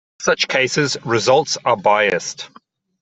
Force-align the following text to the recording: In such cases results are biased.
In 0.19 0.23
such 0.23 0.47
cases 0.47 0.97
results 1.05 1.59
are 1.63 1.77
biased. 1.77 2.49